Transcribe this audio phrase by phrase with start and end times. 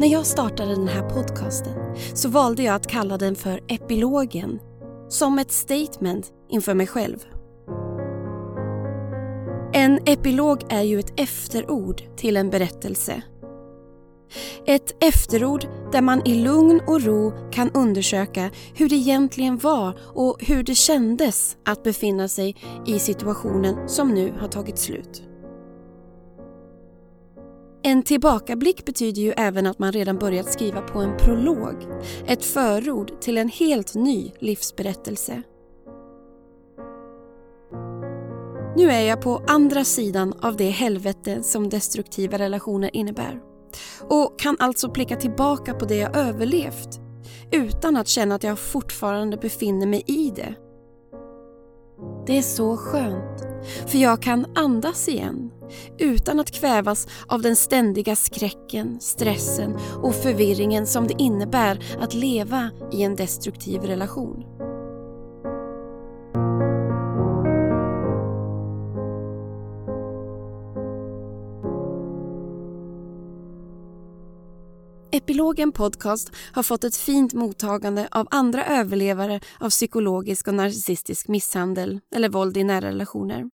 [0.00, 1.74] När jag startade den här podcasten
[2.14, 4.60] så valde jag att kalla den för Epilogen
[5.08, 7.18] som ett statement inför mig själv.
[9.72, 13.22] En epilog är ju ett efterord till en berättelse.
[14.66, 20.36] Ett efterord där man i lugn och ro kan undersöka hur det egentligen var och
[20.40, 22.56] hur det kändes att befinna sig
[22.86, 25.29] i situationen som nu har tagit slut.
[27.82, 31.76] En tillbakablick betyder ju även att man redan börjat skriva på en prolog,
[32.26, 35.42] ett förord till en helt ny livsberättelse.
[38.76, 43.40] Nu är jag på andra sidan av det helvete som destruktiva relationer innebär
[44.00, 47.00] och kan alltså blicka tillbaka på det jag överlevt
[47.52, 50.54] utan att känna att jag fortfarande befinner mig i det.
[52.26, 53.42] Det är så skönt,
[53.86, 55.50] för jag kan andas igen
[55.98, 62.70] utan att kvävas av den ständiga skräcken, stressen och förvirringen som det innebär att leva
[62.92, 64.49] i en destruktiv relation.
[75.20, 82.00] Epilogen Podcast har fått ett fint mottagande av andra överlevare av psykologisk och narcissistisk misshandel
[82.14, 83.50] eller våld i nära relationer.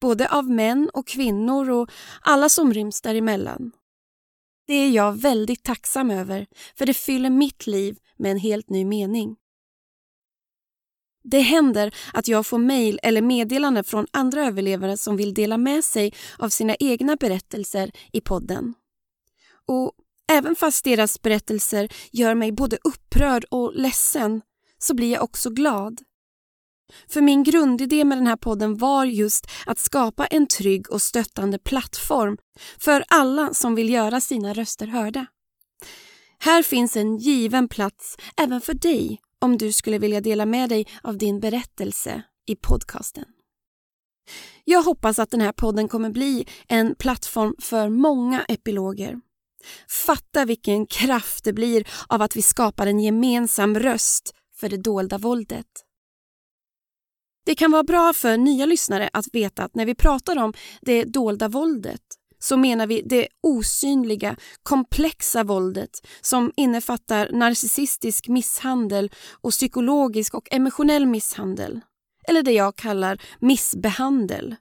[0.00, 1.90] Både av män och kvinnor och
[2.20, 3.72] alla som ryms däremellan.
[4.66, 6.46] Det är jag väldigt tacksam över
[6.76, 9.36] för det fyller mitt liv med en helt ny mening.
[11.24, 15.84] Det händer att jag får mejl eller meddelanden från andra överlevare som vill dela med
[15.84, 18.74] sig av sina egna berättelser i podden.
[19.66, 19.92] Och
[20.32, 24.42] Även fast deras berättelser gör mig både upprörd och ledsen
[24.78, 26.00] så blir jag också glad.
[27.08, 31.58] För min grundidé med den här podden var just att skapa en trygg och stöttande
[31.58, 32.36] plattform
[32.78, 35.26] för alla som vill göra sina röster hörda.
[36.38, 40.86] Här finns en given plats även för dig om du skulle vilja dela med dig
[41.02, 43.24] av din berättelse i podcasten.
[44.64, 49.20] Jag hoppas att den här podden kommer bli en plattform för många epiloger
[49.88, 55.18] Fatta vilken kraft det blir av att vi skapar en gemensam röst för det dolda
[55.18, 55.66] våldet.
[57.46, 61.04] Det kan vara bra för nya lyssnare att veta att när vi pratar om det
[61.04, 62.02] dolda våldet
[62.38, 71.06] så menar vi det osynliga, komplexa våldet som innefattar narcissistisk misshandel och psykologisk och emotionell
[71.06, 71.80] misshandel.
[72.28, 74.56] Eller det jag kallar missbehandel.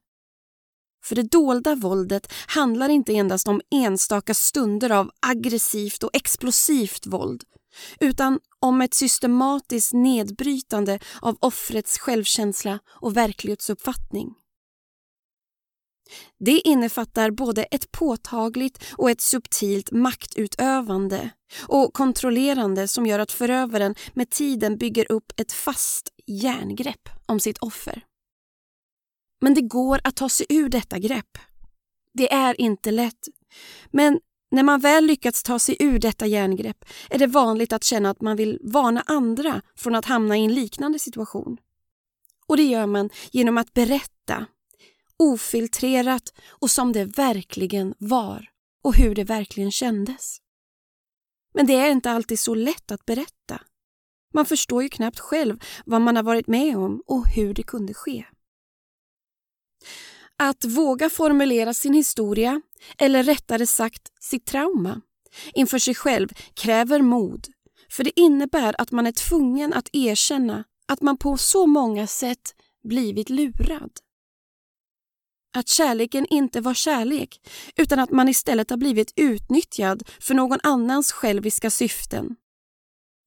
[1.04, 7.44] För det dolda våldet handlar inte endast om enstaka stunder av aggressivt och explosivt våld
[8.00, 14.34] utan om ett systematiskt nedbrytande av offrets självkänsla och verklighetsuppfattning.
[16.40, 21.30] Det innefattar både ett påtagligt och ett subtilt maktutövande
[21.68, 27.58] och kontrollerande som gör att förövaren med tiden bygger upp ett fast järngrepp om sitt
[27.58, 28.04] offer.
[29.42, 31.38] Men det går att ta sig ur detta grepp.
[32.14, 33.28] Det är inte lätt.
[33.92, 34.20] Men
[34.52, 38.22] när man väl lyckats ta sig ur detta järngrepp är det vanligt att känna att
[38.22, 41.58] man vill varna andra från att hamna i en liknande situation.
[42.48, 44.46] Och det gör man genom att berätta,
[45.18, 48.50] ofiltrerat och som det verkligen var
[48.84, 50.38] och hur det verkligen kändes.
[51.54, 53.62] Men det är inte alltid så lätt att berätta.
[54.34, 57.94] Man förstår ju knappt själv vad man har varit med om och hur det kunde
[57.94, 58.26] ske.
[60.38, 62.62] Att våga formulera sin historia,
[62.98, 65.02] eller rättare sagt sitt trauma,
[65.54, 67.48] inför sig själv kräver mod.
[67.90, 72.56] För det innebär att man är tvungen att erkänna att man på så många sätt
[72.84, 73.92] blivit lurad.
[75.54, 77.42] Att kärleken inte var kärlek
[77.76, 82.36] utan att man istället har blivit utnyttjad för någon annans själviska syften.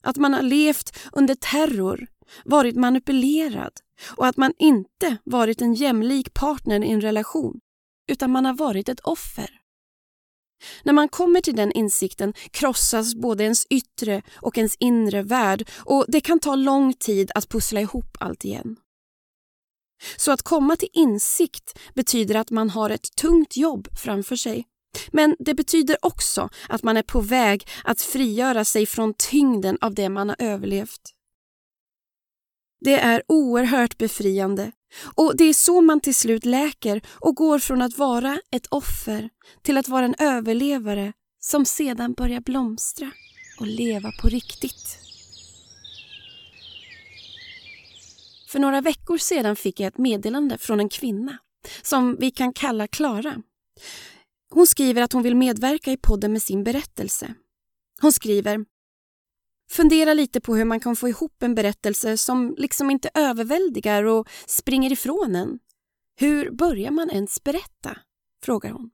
[0.05, 2.07] Att man har levt under terror,
[2.45, 3.73] varit manipulerad
[4.17, 7.61] och att man inte varit en jämlik partner i en relation
[8.11, 9.51] utan man har varit ett offer.
[10.83, 16.05] När man kommer till den insikten krossas både ens yttre och ens inre värld och
[16.09, 18.77] det kan ta lång tid att pussla ihop allt igen.
[20.17, 24.65] Så att komma till insikt betyder att man har ett tungt jobb framför sig.
[25.13, 29.95] Men det betyder också att man är på väg att frigöra sig från tyngden av
[29.95, 31.01] det man har överlevt.
[32.85, 34.73] Det är oerhört befriande
[35.15, 39.29] och det är så man till slut läker och går från att vara ett offer
[39.63, 43.11] till att vara en överlevare som sedan börjar blomstra
[43.61, 44.99] och leva på riktigt.
[48.49, 51.39] För några veckor sedan fick jag ett meddelande från en kvinna
[51.83, 53.43] som vi kan kalla Klara.
[54.51, 57.35] Hon skriver att hon vill medverka i podden med sin berättelse.
[58.01, 58.65] Hon skriver
[59.71, 64.29] Fundera lite på hur man kan få ihop en berättelse som liksom inte överväldigar och
[64.47, 65.59] springer ifrån en.
[66.17, 67.97] Hur börjar man ens berätta?
[68.45, 68.91] frågar hon.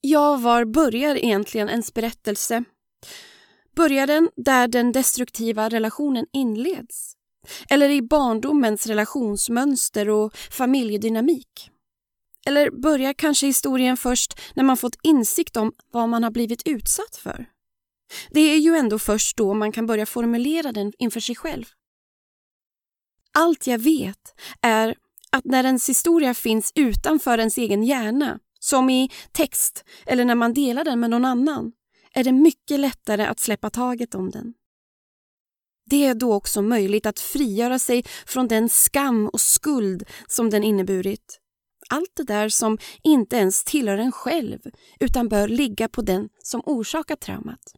[0.00, 2.64] Ja, var börjar egentligen ens berättelse?
[3.76, 7.16] Börjar den där den destruktiva relationen inleds?
[7.70, 11.70] Eller i barndomens relationsmönster och familjedynamik?
[12.46, 17.16] Eller börjar kanske historien först när man fått insikt om vad man har blivit utsatt
[17.16, 17.53] för?
[18.30, 21.64] Det är ju ändå först då man kan börja formulera den inför sig själv.
[23.32, 24.94] Allt jag vet är
[25.32, 30.54] att när ens historia finns utanför ens egen hjärna, som i text eller när man
[30.54, 31.72] delar den med någon annan,
[32.12, 34.54] är det mycket lättare att släppa taget om den.
[35.86, 40.64] Det är då också möjligt att frigöra sig från den skam och skuld som den
[40.64, 41.40] inneburit.
[41.88, 44.58] Allt det där som inte ens tillhör en själv
[45.00, 47.74] utan bör ligga på den som orsakat traumat.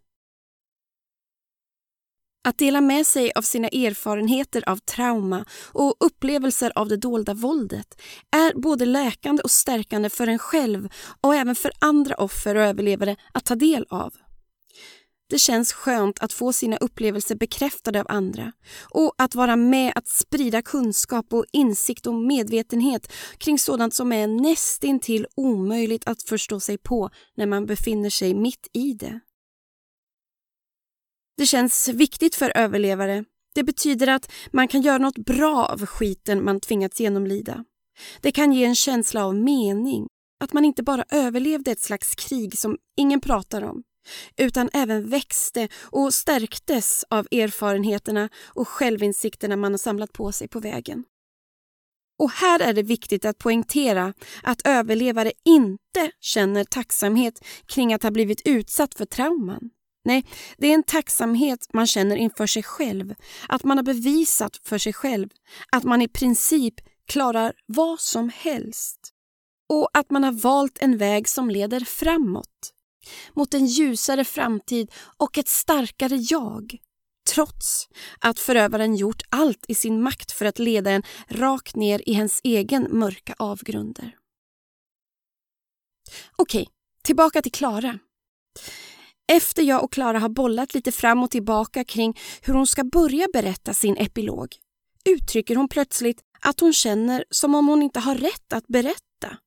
[2.47, 8.01] Att dela med sig av sina erfarenheter av trauma och upplevelser av det dolda våldet
[8.37, 10.89] är både läkande och stärkande för en själv
[11.21, 14.15] och även för andra offer och överlevare att ta del av.
[15.31, 18.53] Det känns skönt att få sina upplevelser bekräftade av andra
[18.91, 24.27] och att vara med att sprida kunskap och insikt och medvetenhet kring sådant som är
[24.27, 29.21] nästintill omöjligt att förstå sig på när man befinner sig mitt i det.
[31.37, 33.25] Det känns viktigt för överlevare.
[33.55, 37.65] Det betyder att man kan göra något bra av skiten man tvingats genomlida.
[38.21, 40.07] Det kan ge en känsla av mening,
[40.45, 43.83] att man inte bara överlevde ett slags krig som ingen pratar om,
[44.37, 50.61] utan även växte och stärktes av erfarenheterna och självinsikterna man har samlat på sig på
[50.61, 51.05] vägen.
[52.19, 58.11] Och här är det viktigt att poängtera att överlevare inte känner tacksamhet kring att ha
[58.11, 59.71] blivit utsatt för trauman.
[60.07, 60.25] Nej,
[60.59, 63.15] det är en tacksamhet man känner inför sig själv.
[63.49, 65.29] Att man har bevisat för sig själv
[65.73, 66.75] att man i princip
[67.07, 69.13] klarar vad som helst.
[69.69, 72.73] Och att man har valt en väg som leder framåt.
[73.35, 76.77] Mot en ljusare framtid och ett starkare jag.
[77.35, 77.89] Trots
[78.21, 82.41] att förövaren gjort allt i sin makt för att leda en rakt ner i ens
[82.45, 84.17] egen mörka avgrunder.
[86.37, 86.69] Okej,
[87.03, 87.99] tillbaka till Klara.
[89.33, 93.27] Efter jag och Klara har bollat lite fram och tillbaka kring hur hon ska börja
[93.33, 94.57] berätta sin epilog
[95.07, 99.39] uttrycker hon plötsligt att hon känner som om hon inte har rätt att berätta.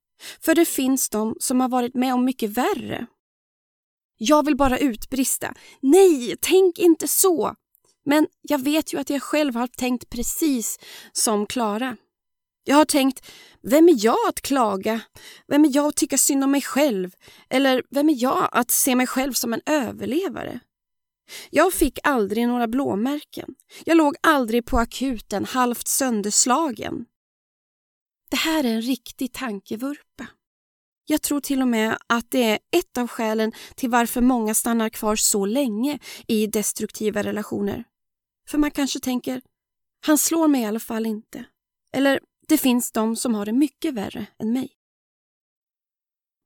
[0.42, 3.08] För det finns de som har varit med om mycket värre.
[4.18, 5.54] Jag vill bara utbrista.
[5.82, 7.56] Nej, tänk inte så!
[8.06, 10.80] Men jag vet ju att jag själv har tänkt precis
[11.12, 11.98] som Klara.
[12.64, 15.02] Jag har tänkt, vem är jag att klaga?
[15.48, 17.12] Vem är jag att tycka synd om mig själv?
[17.50, 20.60] Eller vem är jag att se mig själv som en överlevare?
[21.50, 23.56] Jag fick aldrig några blåmärken.
[23.86, 27.06] Jag låg aldrig på akuten halvt sönderslagen.
[28.30, 30.28] Det här är en riktig tankevurpa.
[31.06, 34.90] Jag tror till och med att det är ett av skälen till varför många stannar
[34.90, 37.84] kvar så länge i destruktiva relationer.
[38.50, 39.42] För man kanske tänker,
[40.06, 41.46] han slår mig i alla fall inte.
[41.94, 44.70] Eller det finns de som har det mycket värre än mig.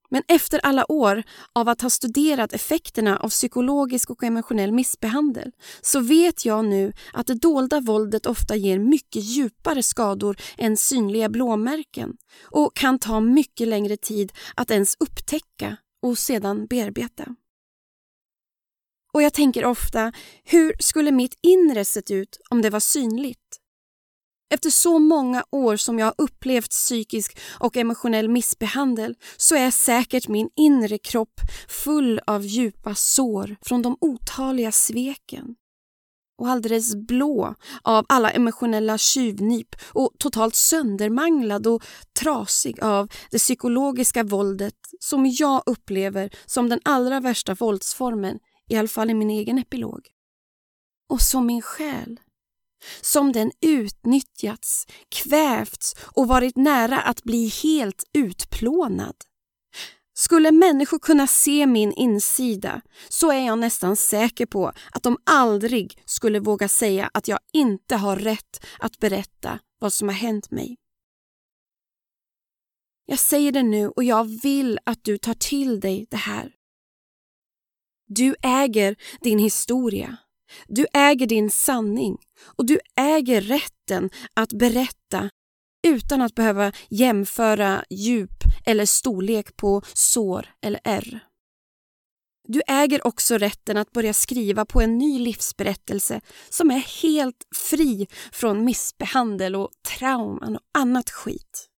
[0.10, 6.00] Men efter alla år av att ha studerat effekterna av psykologisk och emotionell missbehandel så
[6.00, 12.17] vet jag nu att det dolda våldet ofta ger mycket djupare skador än synliga blåmärken
[12.41, 17.36] och kan ta mycket längre tid att ens upptäcka och sedan bearbeta.
[19.13, 23.42] Och jag tänker ofta, hur skulle mitt inre sett ut om det var synligt?
[24.50, 30.27] Efter så många år som jag har upplevt psykisk och emotionell missbehandel så är säkert
[30.27, 35.55] min inre kropp full av djupa sår från de otaliga sveken.
[36.38, 41.83] Och alldeles blå av alla emotionella tjuvnyp och totalt söndermanglad och
[42.19, 48.88] trasig av det psykologiska våldet som jag upplever som den allra värsta våldsformen, i alla
[48.88, 50.07] fall i min egen epilog.
[51.09, 52.19] Och som min själ
[53.01, 59.15] som den utnyttjats, kvävts och varit nära att bli helt utplånad.
[60.15, 66.01] Skulle människor kunna se min insida så är jag nästan säker på att de aldrig
[66.05, 70.77] skulle våga säga att jag inte har rätt att berätta vad som har hänt mig.
[73.05, 76.53] Jag säger det nu och jag vill att du tar till dig det här.
[78.07, 80.17] Du äger din historia.
[80.67, 82.17] Du äger din sanning
[82.57, 85.29] och du äger rätten att berätta
[85.88, 91.19] utan att behöva jämföra djup eller storlek på sår eller ärr.
[92.48, 98.07] Du äger också rätten att börja skriva på en ny livsberättelse som är helt fri
[98.31, 101.69] från missbehandel och trauman och annat skit.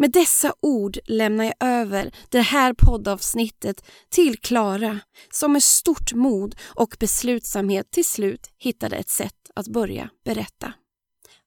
[0.00, 6.54] Med dessa ord lämnar jag över det här poddavsnittet till Klara som med stort mod
[6.74, 10.72] och beslutsamhet till slut hittade ett sätt att börja berätta.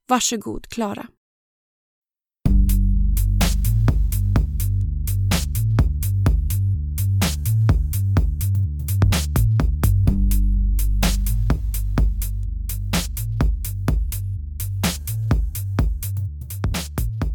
[0.08, 1.08] Varsågod Klara.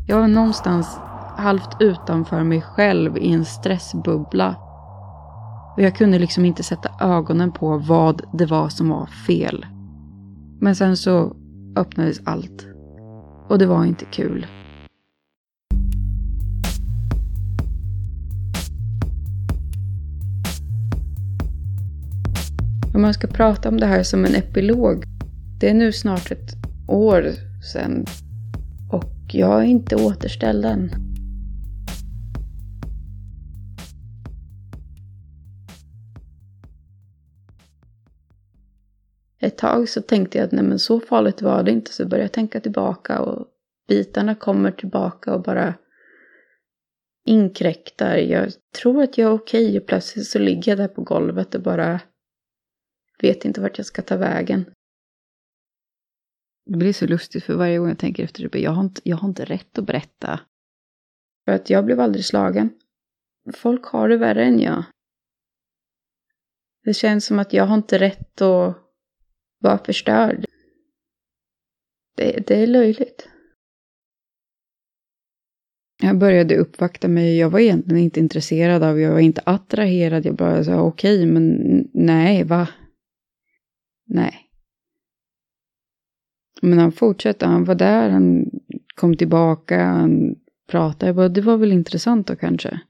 [0.07, 1.08] Jag var någonstans
[1.39, 4.57] halvt utanför mig själv i en stressbubbla.
[5.77, 9.67] Och jag kunde liksom inte sätta ögonen på vad det var som var fel.
[10.61, 11.37] Men sen så
[11.77, 12.67] öppnades allt.
[13.49, 14.47] Och det var inte kul.
[22.95, 25.05] Om man ska prata om det här som en epilog.
[25.61, 26.57] Det är nu snart ett
[26.89, 27.33] år
[27.73, 28.05] sedan.
[28.91, 31.08] Och jag är inte återställd än.
[39.49, 41.93] Ett tag så tänkte jag att nej men så farligt var det inte.
[41.93, 43.47] Så började jag tänka tillbaka och
[43.89, 45.75] bitarna kommer tillbaka och bara
[47.25, 48.17] inkräktar.
[48.17, 51.63] Jag tror att jag är okej och plötsligt så ligger jag där på golvet och
[51.63, 52.01] bara
[53.21, 54.65] vet inte vart jag ska ta vägen.
[56.67, 58.59] Det blir så lustigt för varje gång jag tänker efter det.
[58.59, 60.41] Jag har inte, jag har inte rätt att berätta.
[61.45, 62.71] För att jag blev aldrig slagen.
[63.55, 64.85] Folk har det värre än jag.
[66.85, 68.88] Det känns som att jag har inte rätt att
[69.59, 70.45] vara förstörd.
[72.17, 73.29] Det, det är löjligt.
[76.03, 77.39] Jag började uppvakta mig.
[77.39, 80.27] Jag var egentligen inte intresserad av, jag var inte attraherad.
[80.27, 81.59] Jag bara sa okej, okay, men
[81.93, 82.69] nej, va?
[84.07, 84.45] Nej.
[86.63, 88.51] Men han fortsatte, han var där, han
[88.95, 90.35] kom tillbaka, han
[90.69, 91.07] pratade.
[91.07, 92.81] Jag bara, det var väl intressant då kanske.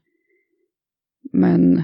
[1.31, 1.83] Men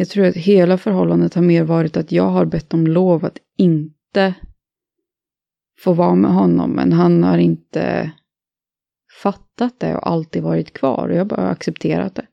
[0.00, 3.38] jag tror att hela förhållandet har mer varit att jag har bett om lov att
[3.58, 4.34] inte
[5.78, 6.70] få vara med honom.
[6.70, 8.10] Men han har inte
[9.22, 11.08] fattat det och alltid varit kvar.
[11.08, 12.26] Och jag har bara accepterat det.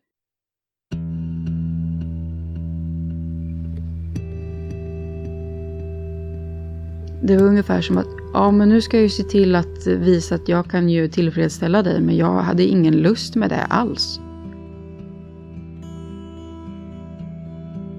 [7.24, 10.36] Det var ungefär som att, ja men nu ska jag ju se till att visa
[10.36, 12.01] att jag kan ju tillfredsställa dig.
[12.01, 14.19] Men jag hade ingen lust med det alls.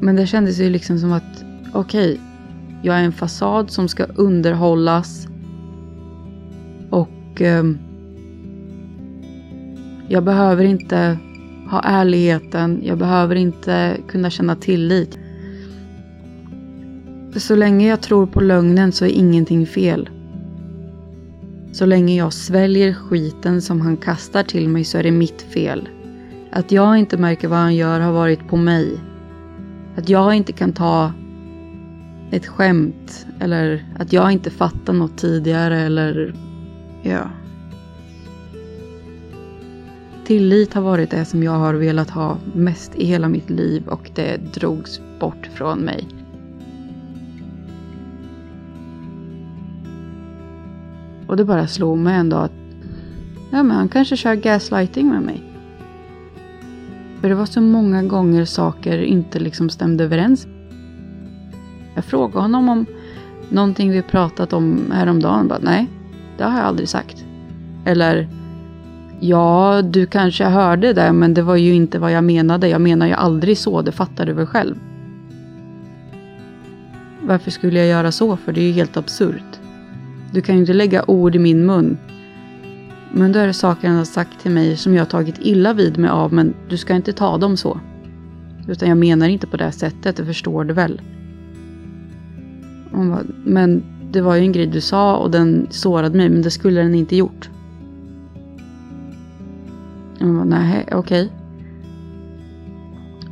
[0.08, 2.18] Men det kändes ju liksom som att, okej, okay,
[2.82, 5.28] jag är en fasad som ska underhållas.
[6.90, 7.64] Och eh,
[10.08, 11.18] jag behöver inte
[11.70, 15.18] ha ärligheten, jag behöver inte kunna känna tillit.
[17.36, 20.10] Så länge jag tror på lögnen så är ingenting fel.
[21.72, 25.88] Så länge jag sväljer skiten som han kastar till mig så är det mitt fel.
[26.52, 28.98] Att jag inte märker vad han gör har varit på mig.
[29.98, 31.12] Att jag inte kan ta
[32.30, 36.34] ett skämt eller att jag inte fattar något tidigare eller
[37.02, 37.30] ja.
[40.26, 44.10] Tillit har varit det som jag har velat ha mest i hela mitt liv och
[44.14, 46.08] det drogs bort från mig.
[51.26, 52.52] Och det bara slog mig en dag att
[53.50, 55.47] ja, men han kanske kör gaslighting med mig.
[57.20, 60.46] För det var så många gånger saker inte liksom stämde överens.
[61.94, 62.87] Jag frågade honom om
[63.48, 65.48] någonting vi pratat om häromdagen.
[65.48, 65.87] Bara, Nej,
[66.37, 67.25] det har jag aldrig sagt.
[67.84, 68.28] Eller
[69.20, 72.68] Ja, du kanske hörde det, men det var ju inte vad jag menade.
[72.68, 74.75] Jag menar ju aldrig så, det fattar du väl själv.
[77.22, 78.37] Varför skulle jag göra så?
[78.37, 79.60] För det är ju helt absurt.
[80.32, 81.98] Du kan ju inte lägga ord i min mun
[83.12, 85.72] men då är det saker han har sagt till mig som jag har tagit illa
[85.72, 87.80] vid mig av, men du ska inte ta dem så.
[88.68, 91.00] Utan jag menar inte på det sättet, det förstår du väl?
[92.92, 96.50] Bara, men det var ju en grej du sa och den sårade mig, men det
[96.50, 97.50] skulle den inte gjort.
[100.18, 100.98] Jag bara, nej, okej.
[100.98, 101.28] Okay.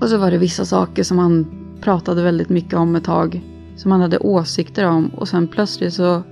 [0.00, 1.46] Och så var det vissa saker som han
[1.80, 3.42] pratade väldigt mycket om ett tag.
[3.76, 6.22] Som han hade åsikter om och sen plötsligt så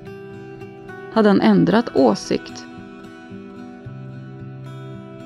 [1.12, 2.64] hade han ändrat åsikt.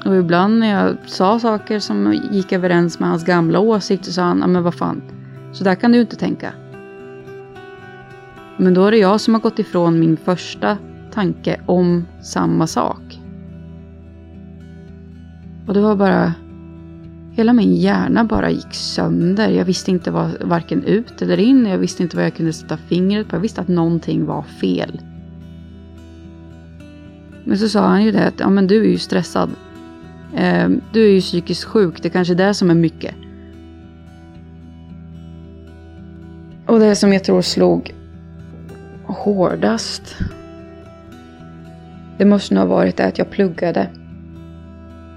[0.08, 4.38] Och ibland när jag sa saker som gick överens med hans gamla åsikter sa han,
[4.38, 5.02] men vad fan,
[5.52, 6.52] så där kan du inte tänka.
[8.56, 10.78] Men då är det jag som har gått ifrån min första
[11.12, 13.20] tanke om samma sak.
[15.66, 16.32] Och det var bara,
[17.32, 19.48] Hela min hjärna bara gick sönder.
[19.48, 21.66] Jag visste inte vad, varken ut eller in.
[21.66, 23.36] Jag visste inte vad jag kunde sätta fingret på.
[23.36, 25.00] Jag visste att någonting var fel.
[27.44, 29.50] Men så sa han ju det att ja, men du är ju stressad.
[30.36, 32.02] Eh, du är ju psykiskt sjuk.
[32.02, 33.14] Det är kanske är det som är mycket.
[36.66, 37.94] Och det som jag tror slog
[39.04, 40.16] hårdast.
[42.18, 43.88] Det måste nog ha varit det att jag pluggade.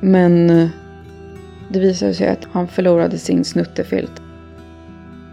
[0.02, 0.70] Men eh,
[1.70, 4.22] det visade sig att han förlorade sin snuttefilt.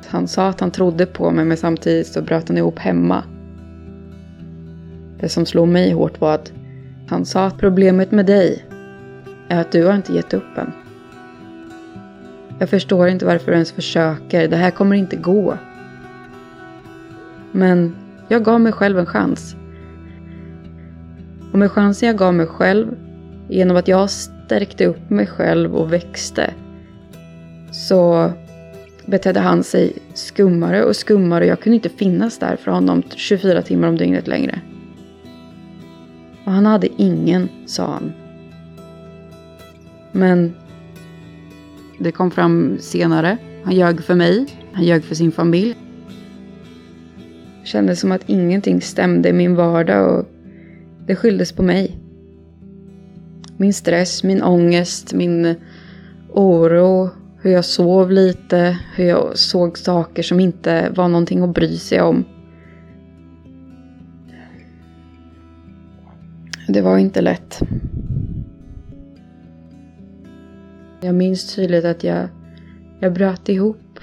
[0.06, 3.24] Han sa att han trodde på mig men samtidigt så bröt han ihop hemma.
[5.20, 6.52] Det som slog mig hårt var att
[7.08, 8.64] han sa att problemet med dig
[9.48, 10.72] är att du har inte gett upp än.
[12.58, 14.48] Jag förstår inte varför du ens försöker.
[14.48, 15.58] Det här kommer inte gå.
[17.52, 17.96] Men
[18.28, 19.56] jag gav mig själv en chans.
[21.52, 22.96] Och med chansen jag gav mig själv,
[23.48, 26.54] genom att jag stärkte upp mig själv och växte,
[27.70, 28.32] så
[29.06, 33.62] betedde han sig skummare och skummare och jag kunde inte finnas där för honom 24
[33.62, 34.60] timmar om dygnet längre.
[36.44, 38.12] Och han hade ingen, sa han.
[40.12, 40.54] Men
[41.98, 43.36] det kom fram senare.
[43.64, 45.76] Han ljög för mig, han ljög för sin familj.
[47.60, 50.26] Det kändes som att ingenting stämde i min vardag och
[51.06, 51.98] det skylldes på mig.
[53.56, 55.54] Min stress, min ångest, min
[56.28, 57.10] oro,
[57.40, 62.00] hur jag sov lite, hur jag såg saker som inte var någonting att bry sig
[62.00, 62.24] om.
[66.68, 67.62] Det var inte lätt.
[71.00, 72.28] Jag minns tydligt att jag,
[73.00, 74.00] jag bröt ihop.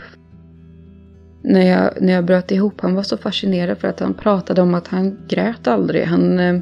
[1.42, 4.74] När jag, när jag bröt ihop, han var så fascinerad för att han pratade om
[4.74, 6.04] att han grät aldrig.
[6.04, 6.60] Han eh,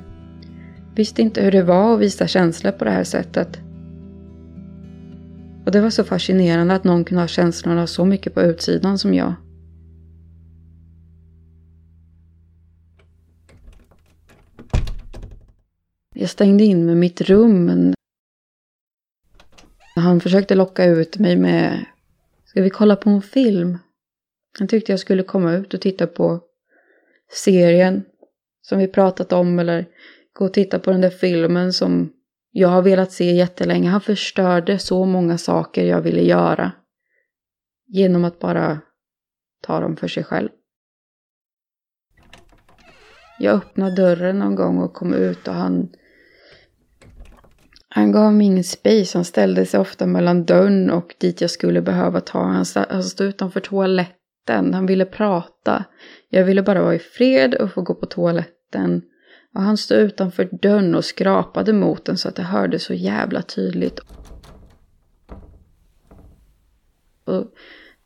[0.95, 3.59] visste inte hur det var att visa känslor på det här sättet.
[5.65, 9.13] Och det var så fascinerande att någon kunde ha känslorna så mycket på utsidan som
[9.13, 9.33] jag.
[16.15, 17.93] Jag stängde in mig i mitt rum.
[19.95, 21.85] Han försökte locka ut mig med
[22.45, 23.77] Ska vi kolla på en film?
[24.59, 26.41] Han tyckte jag skulle komma ut och titta på
[27.31, 28.05] serien
[28.61, 29.85] som vi pratat om eller
[30.33, 32.13] gå och titta på den där filmen som
[32.51, 33.89] jag har velat se jättelänge.
[33.89, 36.71] Han förstörde så många saker jag ville göra
[37.87, 38.81] genom att bara
[39.61, 40.49] ta dem för sig själv.
[43.39, 45.89] Jag öppnade dörren någon gång och kom ut och han
[47.95, 49.17] han gav mig ingen space.
[49.17, 52.43] Han ställde sig ofta mellan dörren och dit jag skulle behöva ta.
[52.43, 52.65] Han,
[53.03, 54.73] stod utanför toaletten.
[54.73, 55.85] Han ville prata.
[56.29, 59.01] Jag ville bara vara i fred och få gå på toaletten.
[59.53, 63.41] Och han stod utanför dörren och skrapade mot den så att det hördes så jävla
[63.41, 63.99] tydligt.
[67.25, 67.45] Och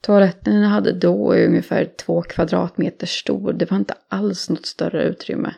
[0.02, 3.54] toaletten jag hade då är ungefär två kvadratmeter stor.
[3.54, 5.54] Det var inte alls något större utrymme.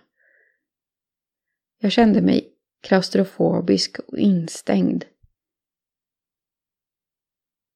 [1.81, 2.48] Jag kände mig
[2.81, 5.05] klaustrofobisk och instängd.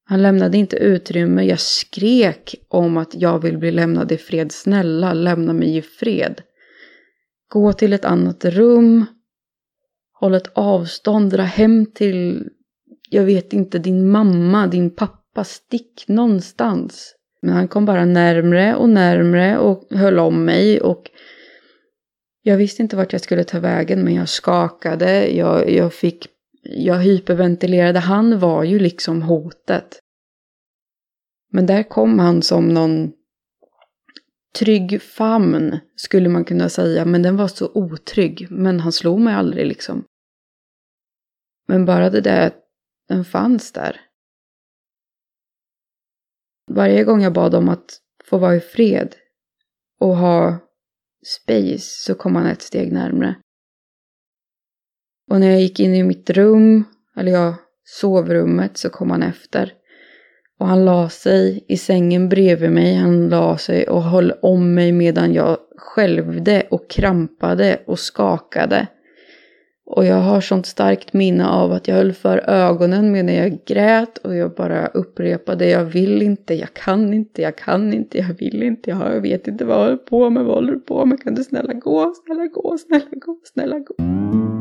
[0.05, 1.43] Han lämnade inte utrymme.
[1.43, 4.51] Jag skrek om att jag vill bli lämnad i fred.
[4.51, 6.41] Snälla, lämna mig i fred.
[7.47, 9.05] Gå till ett annat rum.
[10.13, 11.31] Håll ett avstånd.
[11.31, 12.49] Dra hem till,
[13.09, 15.43] jag vet inte, din mamma, din pappa.
[15.43, 17.15] Stick någonstans.
[17.41, 21.09] Men han kom bara närmre och närmre och höll om mig och
[22.45, 26.27] jag visste inte vart jag skulle ta vägen men jag skakade, jag, jag fick,
[26.61, 27.99] jag hyperventilerade.
[27.99, 29.99] Han var ju liksom hotet.
[31.51, 33.11] Men där kom han som någon
[34.55, 37.05] trygg famn skulle man kunna säga.
[37.05, 38.47] Men den var så otrygg.
[38.51, 40.05] Men han slog mig aldrig liksom.
[41.67, 42.59] Men bara det där att
[43.07, 44.01] den fanns där.
[46.71, 49.15] Varje gång jag bad om att få vara i fred
[49.99, 50.59] och ha
[51.23, 53.35] space så kom han ett steg närmre.
[55.31, 56.83] Och när jag gick in i mitt rum,
[57.17, 59.73] eller ja, sovrummet, så kom han efter.
[60.59, 62.95] Och han la sig i sängen bredvid mig.
[62.95, 68.87] Han la sig och höll om mig medan jag skälvde och krampade och skakade.
[69.85, 74.17] Och jag har sånt starkt minne av att jag höll för ögonen medan jag grät
[74.17, 78.63] och jag bara upprepade jag vill inte, jag kan inte, jag kan inte, jag vill
[78.63, 81.35] inte, jag vet inte vad jag håller på med, vad håller du på med, kan
[81.35, 84.52] du snälla gå, snälla gå, snälla gå, snälla gå.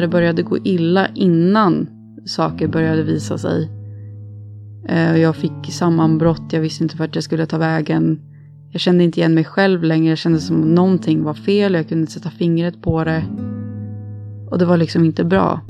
[0.00, 1.88] När det började gå illa innan
[2.24, 3.70] saker började visa sig.
[4.88, 8.20] Eh, jag fick sammanbrott, jag visste inte vart jag skulle ta vägen.
[8.70, 11.88] Jag kände inte igen mig själv längre, jag kände som om någonting var fel, jag
[11.88, 13.24] kunde inte sätta fingret på det.
[14.50, 15.60] Och det var liksom inte bra.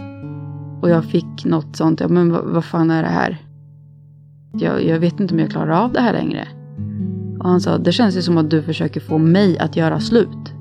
[0.83, 3.39] Och jag fick något sånt, ja men vad, vad fan är det här?
[4.53, 6.49] Jag, jag vet inte om jag klarar av det här längre.
[7.39, 10.55] Och han sa, det känns ju som att du försöker få mig att göra slut.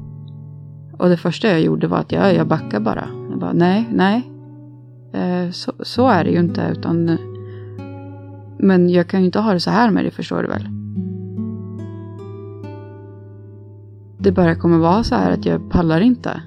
[0.98, 3.19] Och det första jag gjorde var att jag, jag backade bara.
[3.40, 4.32] Jag bara, nej, nej.
[5.14, 7.18] Eh, så, så är det ju inte, utan...
[8.58, 10.70] Men jag kan ju inte ha det så här med det, förstår du väl?
[14.18, 16.42] Det bara kommer vara så här att jag pallar inte.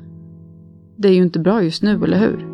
[0.96, 2.46] Det är ju inte bra just nu, eller hur?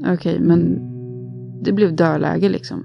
[0.00, 0.78] Okej, okay, men
[1.62, 2.84] det blev dödläge liksom.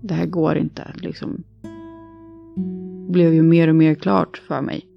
[0.00, 1.42] Det här går inte, liksom.
[3.06, 4.89] Det blev ju mer och mer klart för mig.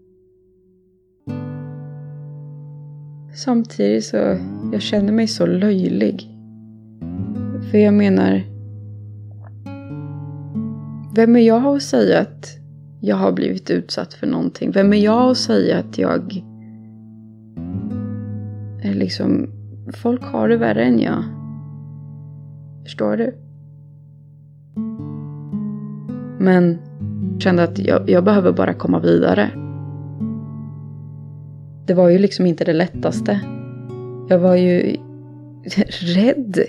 [3.36, 4.38] Samtidigt så,
[4.72, 6.30] jag känner mig så löjlig.
[7.72, 8.42] För jag menar,
[11.16, 12.58] vem är jag att säga att
[13.02, 14.72] jag har blivit utsatt för någonting?
[14.72, 16.44] Vem är jag att säga att jag
[18.82, 19.50] är liksom,
[19.94, 21.24] folk har det värre än jag.
[22.84, 23.36] Förstår du?
[26.40, 26.78] Men
[27.40, 29.63] kände att jag, jag behöver bara komma vidare.
[31.86, 33.40] Det var ju liksom inte det lättaste.
[34.30, 34.98] Jag var ju
[36.00, 36.60] rädd.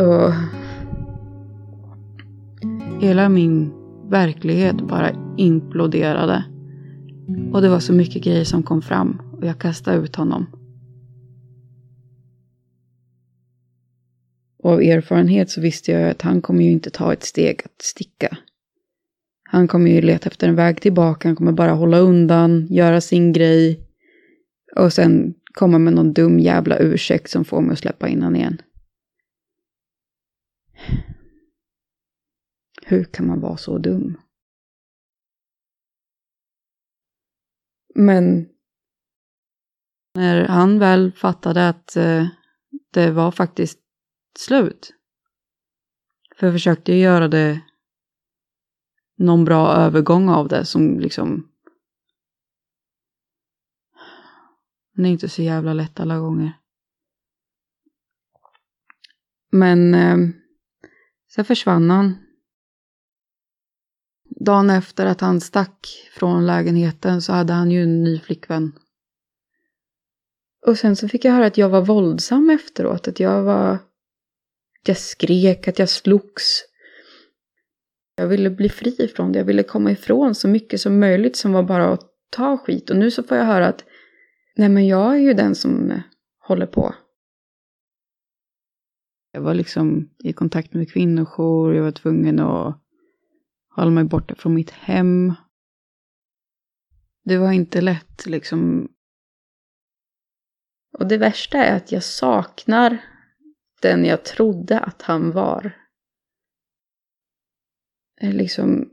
[0.00, 0.32] Och
[3.00, 3.72] hela min
[4.10, 6.44] verklighet bara imploderade.
[7.52, 10.46] Och det var så mycket grejer som kom fram och jag kastade ut honom.
[14.58, 17.82] Och av erfarenhet så visste jag att han kommer ju inte ta ett steg att
[17.82, 18.36] sticka.
[19.54, 23.32] Han kommer ju leta efter en väg tillbaka, han kommer bara hålla undan, göra sin
[23.32, 23.88] grej
[24.76, 28.36] och sen komma med någon dum jävla ursäkt som får mig att släppa in han
[28.36, 28.62] igen.
[32.86, 34.20] Hur kan man vara så dum?
[37.94, 38.48] Men
[40.14, 42.26] när han väl fattade att eh,
[42.92, 43.78] det var faktiskt
[44.38, 44.94] slut.
[46.36, 47.60] För jag försökte göra det
[49.16, 51.48] någon bra övergång av det som liksom
[54.96, 56.52] Det är inte så jävla lätt alla gånger.
[59.50, 60.16] Men eh,
[61.34, 62.14] sen försvann han.
[64.40, 68.72] Dagen efter att han stack från lägenheten så hade han ju en ny flickvän.
[70.66, 73.08] Och sen så fick jag höra att jag var våldsam efteråt.
[73.08, 73.72] Att jag var...
[74.80, 76.62] Att jag skrek, att jag slogs.
[78.16, 79.38] Jag ville bli fri från det.
[79.38, 82.90] Jag ville komma ifrån så mycket som möjligt som var bara att ta skit.
[82.90, 83.84] Och nu så får jag höra att
[84.56, 86.02] nej men jag är ju den som
[86.38, 86.94] håller på.
[89.32, 91.74] Jag var liksom i kontakt med kvinnojour.
[91.74, 92.80] Jag var tvungen att
[93.76, 95.34] hålla mig borta från mitt hem.
[97.24, 98.88] Det var inte lätt liksom.
[100.98, 102.98] Och det värsta är att jag saknar
[103.82, 105.83] den jag trodde att han var.
[108.20, 108.90] Liksom.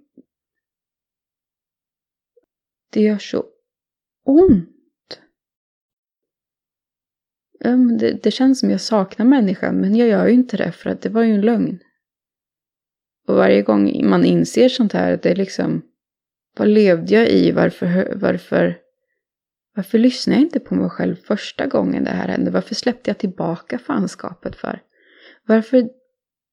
[2.89, 3.45] Det gör så
[4.25, 4.67] ont.
[7.99, 11.01] Det, det känns som jag saknar människan, men jag gör ju inte det för att
[11.01, 11.79] det var ju en lögn.
[13.27, 15.81] Och varje gång man inser sånt här, det är liksom,
[16.57, 17.51] vad levde jag i?
[17.51, 18.77] Varför, varför,
[19.75, 22.51] varför lyssnade jag inte på mig själv första gången det här hände?
[22.51, 24.81] Varför släppte jag tillbaka fanskapet för?
[25.45, 25.89] Varför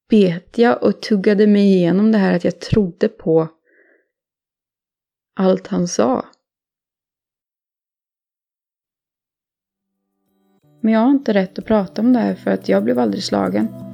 [0.09, 3.49] bet jag och tuggade mig igenom det här att jag trodde på
[5.35, 6.25] allt han sa?
[10.81, 13.25] Men jag har inte rätt att prata om det här för att jag blev aldrig
[13.25, 13.88] slagen.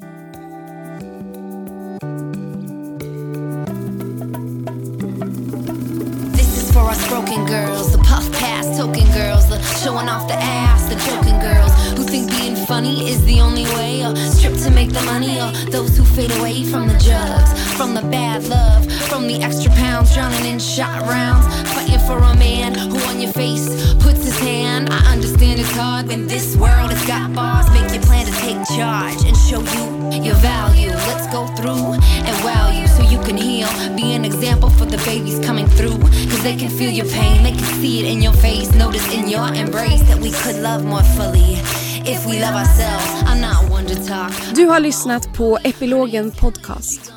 [14.95, 19.27] The money, or those who fade away from the drugs, from the bad love, from
[19.27, 23.67] the extra pounds, drowning in shot rounds, fighting for a man who on your face
[23.95, 24.89] puts his hand.
[24.91, 27.69] I understand it's hard when this world has got bars.
[27.71, 30.91] Make your plan to take charge and show you your value.
[31.11, 33.69] Let's go through and wow you so you can heal.
[33.97, 37.53] Be an example for the babies coming through, cause they can feel your pain, they
[37.53, 41.03] can see it in your face, notice in your embrace that we could love more
[41.17, 41.59] fully.
[42.07, 44.55] If we love ourselves, I'm not one to talk.
[44.55, 47.13] Du har lyssnat på Epilogen Podcast.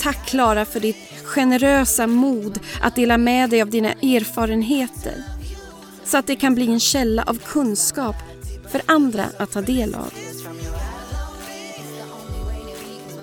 [0.00, 5.14] Tack Klara för ditt generösa mod att dela med dig av dina erfarenheter
[6.04, 8.16] så att det kan bli en källa av kunskap
[8.68, 10.12] för andra att ta del av.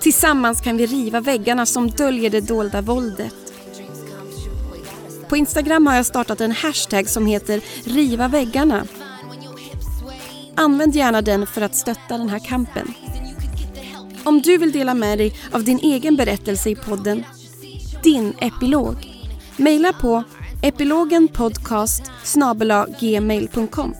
[0.00, 3.34] Tillsammans kan vi riva väggarna som döljer det dolda våldet.
[5.28, 8.86] På Instagram har jag startat en hashtag som heter Riva väggarna.
[10.60, 12.94] Använd gärna den för att stötta den här kampen.
[14.24, 17.24] Om du vill dela med dig av din egen berättelse i podden
[18.02, 18.96] Din epilog
[19.56, 20.22] Mejla på
[20.62, 22.02] epilogenpodcast
[23.00, 23.94] gmail.com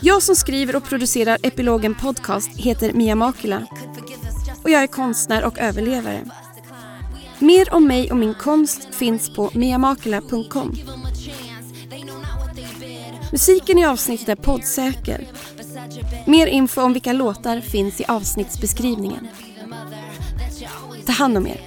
[0.00, 3.66] Jag som skriver och producerar Epilogen Podcast heter Mia Makula
[4.62, 6.24] och jag är konstnär och överlevare.
[7.38, 10.76] Mer om mig och min konst finns på miamakula.com
[13.32, 15.26] Musiken i avsnittet är poddsäker.
[16.24, 19.28] Mer info om vilka låtar finns i avsnittsbeskrivningen.
[21.06, 21.60] Ta hand om er.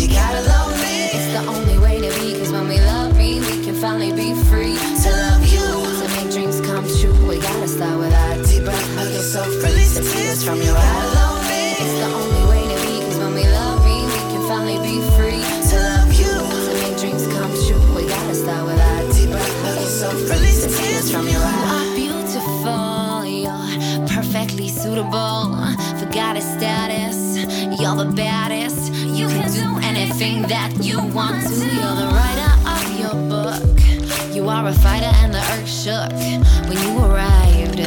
[0.00, 1.10] You gotta love me.
[1.12, 2.38] It's the only way to be.
[2.38, 4.76] Cause when we love me, we can finally be free.
[5.04, 5.66] To love you,
[6.00, 7.28] to make dreams come true.
[7.28, 8.96] We gotta start with our deep breath.
[8.96, 11.14] Hug yourself, release the tears from your eyes.
[11.14, 11.72] love me.
[11.82, 12.43] It's the only
[24.94, 25.56] suitable.
[25.98, 27.36] For goddess status.
[27.80, 28.92] You're the baddest.
[28.92, 31.66] You can do anything that you want to.
[31.66, 34.34] You're the writer of your book.
[34.34, 36.12] You are a fighter, and the earth shook
[36.68, 37.80] when you arrived.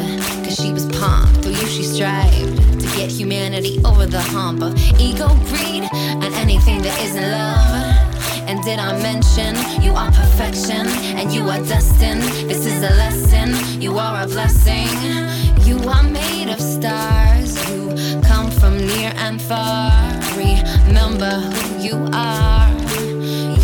[0.44, 4.76] Cause she was pumped, through you she strived to get humanity over the hump of
[5.00, 8.08] ego, greed, and anything that isn't love.
[8.50, 10.88] And did I mention you are perfection
[11.20, 12.24] and you are destined?
[12.50, 15.47] This is a lesson, you are a blessing.
[15.68, 17.90] You are made of stars, you
[18.22, 19.92] come from near and far.
[20.38, 22.70] Remember who you are,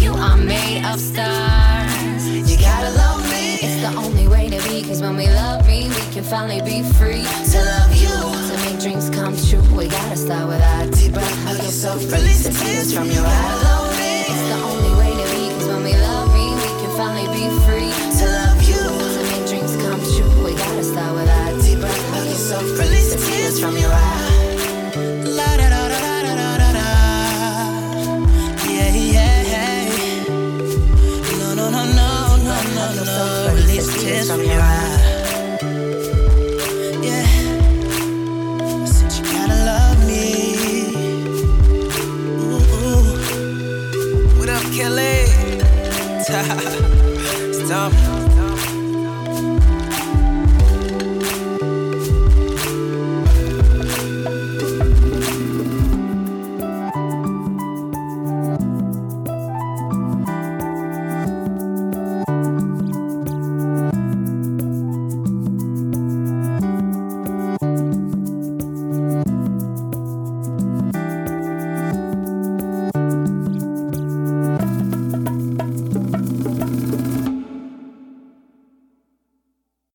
[0.03, 2.27] you are made of stars.
[2.27, 4.83] You gotta love me, it's the only way to be.
[4.83, 8.17] Cause when we love me, we can finally be free to love you,
[8.49, 9.63] to make dreams come true.
[9.73, 13.93] We gotta start with our deep breath, hug yourself, release the tears from your eyes.
[14.27, 15.43] It's the only way to be.
[15.55, 17.82] Cause when we love me, we can finally be free
[23.63, 24.32] from your eyes.